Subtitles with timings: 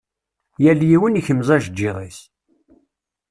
[0.63, 2.19] Yal yiwen ikmez ajeǧǧiḍ-is.